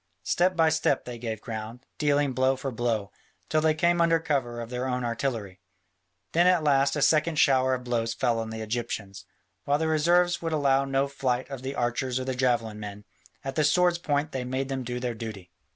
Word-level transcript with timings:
Step 0.23 0.55
by 0.55 0.67
step 0.67 1.05
they 1.05 1.19
gave 1.19 1.41
ground, 1.41 1.85
dealing 1.99 2.33
blow 2.33 2.55
for 2.55 2.71
blow, 2.71 3.11
till 3.49 3.61
they 3.61 3.75
came 3.75 4.01
under 4.01 4.19
cover 4.19 4.59
of 4.59 4.71
their 4.71 4.87
own 4.87 5.03
artillery. 5.05 5.59
Then 6.31 6.47
at 6.47 6.63
last 6.63 6.95
a 6.95 7.03
second 7.03 7.37
shower 7.37 7.75
of 7.75 7.83
blows 7.83 8.11
fell 8.15 8.39
on 8.39 8.49
the 8.49 8.61
Egyptians, 8.63 9.25
while 9.65 9.77
the 9.77 9.87
reserves 9.87 10.41
would 10.41 10.53
allow 10.53 10.85
no 10.85 11.07
flight 11.07 11.47
of 11.51 11.61
the 11.61 11.75
archers 11.75 12.19
or 12.19 12.25
the 12.25 12.33
javelin 12.33 12.79
men: 12.79 13.05
at 13.43 13.53
the 13.53 13.63
sword's 13.63 13.99
point 13.99 14.31
they 14.31 14.43
made 14.43 14.69
them 14.69 14.83
do 14.83 14.99
their 14.99 15.13
duty. 15.13 15.51